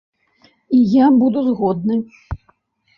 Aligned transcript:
І 0.79 0.79
я 0.95 1.05
буду 1.21 1.39
згодны. 1.53 2.03